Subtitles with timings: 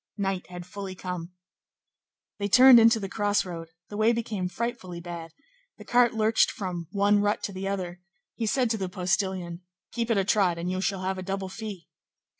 [0.17, 1.31] Night had fully come.
[2.39, 5.31] They turned into the crossroad; the way became frightfully bad;
[5.77, 8.01] the cart lurched from one rut to the other;
[8.33, 9.61] he said to the postilion:—
[9.91, 11.87] "Keep at a trot, and you shall have a double fee."